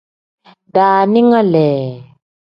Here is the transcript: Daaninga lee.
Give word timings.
Daaninga 0.73 1.39
lee. 1.51 1.85